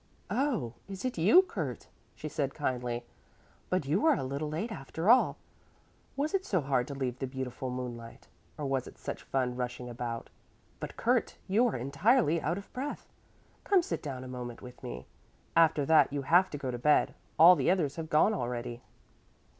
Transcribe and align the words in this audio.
"Oh, 0.31 0.73
is 0.87 1.05
it 1.05 1.19
you, 1.19 1.43
Kurt?" 1.43 1.87
she 2.15 2.27
said 2.27 2.55
kindly. 2.55 3.05
"But 3.69 3.85
you 3.85 4.03
are 4.07 4.15
a 4.15 4.23
little 4.23 4.49
late 4.49 4.71
after 4.71 5.11
all. 5.11 5.37
Was 6.15 6.33
it 6.33 6.43
so 6.43 6.59
hard 6.59 6.87
to 6.87 6.95
leave 6.95 7.19
the 7.19 7.27
beautiful 7.27 7.69
moonlight? 7.69 8.27
Or 8.57 8.65
was 8.65 8.87
it 8.87 8.97
such 8.97 9.21
fun 9.21 9.55
rushing 9.55 9.89
about? 9.91 10.31
But, 10.79 10.97
Kurt, 10.97 11.37
you 11.47 11.67
are 11.67 11.75
entirely 11.75 12.41
out 12.41 12.57
of 12.57 12.73
breath. 12.73 13.07
Come 13.63 13.83
sit 13.83 14.01
down 14.01 14.23
a 14.23 14.27
moment 14.27 14.59
with 14.63 14.81
me. 14.81 15.05
After 15.55 15.85
that 15.85 16.11
you 16.11 16.23
have 16.23 16.49
to 16.49 16.57
go 16.57 16.71
to 16.71 16.79
bed; 16.79 17.13
all 17.37 17.55
the 17.55 17.69
others 17.69 17.95
have 17.97 18.09
gone 18.09 18.33
already." 18.33 18.81